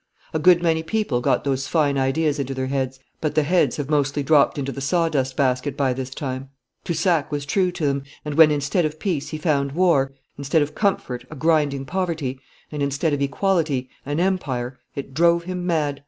A 0.33 0.39
good 0.39 0.63
many 0.63 0.81
people 0.81 1.21
got 1.21 1.43
those 1.43 1.67
fine 1.67 1.95
ideas 1.95 2.39
into 2.39 2.55
their 2.55 2.65
heads, 2.65 2.99
but 3.19 3.35
the 3.35 3.43
heads 3.43 3.77
have 3.77 3.87
mostly 3.87 4.23
dropped 4.23 4.57
into 4.57 4.71
the 4.71 4.81
sawdust 4.81 5.37
basket 5.37 5.77
by 5.77 5.93
this 5.93 6.09
time. 6.09 6.49
Toussac 6.83 7.31
was 7.31 7.45
true 7.45 7.69
to 7.73 7.85
them, 7.85 8.03
and 8.25 8.33
when 8.33 8.49
instead 8.49 8.83
of 8.83 8.97
peace 8.97 9.29
he 9.29 9.37
found 9.37 9.73
war, 9.73 10.11
instead 10.39 10.63
of 10.63 10.73
comfort 10.73 11.25
a 11.29 11.35
grinding 11.35 11.85
poverty, 11.85 12.39
and 12.71 12.81
instead 12.81 13.13
of 13.13 13.21
equality 13.21 13.91
an 14.03 14.19
Empire, 14.19 14.79
it 14.95 15.13
drove 15.13 15.43
him 15.43 15.67
mad. 15.67 15.99